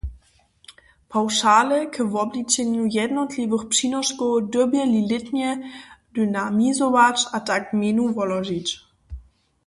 [1.09, 5.49] Pawšale k wobličenju jednotliwych přinoškow dyrbjeli lětnje
[6.15, 8.67] dynamizować a tak gmejnu wolóžić.